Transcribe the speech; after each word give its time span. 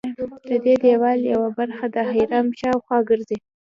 ددې 0.49 0.75
دیوال 0.83 1.19
یوه 1.33 1.49
برخه 1.57 1.85
د 1.95 1.97
حرم 2.11 2.47
شاوخوا 2.59 2.97
ګرځي. 3.09 3.37